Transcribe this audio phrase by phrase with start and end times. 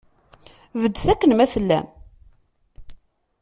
[0.81, 1.87] Beddet akken ma tellam.